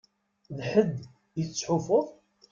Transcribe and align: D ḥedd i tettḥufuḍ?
D 0.57 0.59
ḥedd 0.69 0.97
i 1.39 1.41
tettḥufuḍ? 1.47 2.07